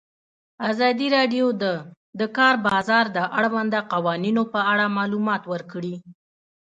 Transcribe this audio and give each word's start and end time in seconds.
ازادي 0.69 1.07
راډیو 1.17 1.45
د 1.61 1.63
د 2.19 2.21
کار 2.37 2.55
بازار 2.67 3.05
د 3.17 3.17
اړونده 3.39 3.79
قوانینو 3.93 4.43
په 4.53 4.59
اړه 4.71 4.85
معلومات 4.97 5.43
ورکړي. 5.53 5.95